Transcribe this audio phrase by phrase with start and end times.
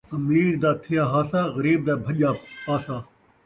[0.15, 2.31] امیر دا تھیا ہاسا، غریب دا بھڄا
[2.65, 2.97] پاسا